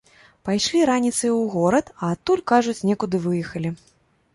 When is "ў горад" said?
1.37-1.95